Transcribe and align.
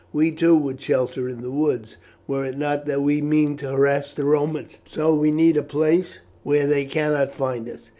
We, 0.11 0.31
too, 0.31 0.57
would 0.57 0.81
shelter 0.81 1.29
in 1.29 1.43
the 1.43 1.51
woods, 1.51 1.97
were 2.25 2.43
it 2.43 2.57
not 2.57 2.87
that 2.87 3.03
we 3.03 3.21
mean 3.21 3.55
to 3.57 3.69
harass 3.69 4.15
the 4.15 4.25
Romans, 4.25 4.79
so 4.83 5.13
we 5.13 5.29
need 5.29 5.57
a 5.57 5.61
place 5.61 6.21
where 6.41 6.65
they 6.65 6.85
cannot 6.85 7.29
find 7.29 7.69
us. 7.69 7.89